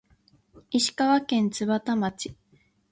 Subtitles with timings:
[0.71, 2.35] 石川県津幡町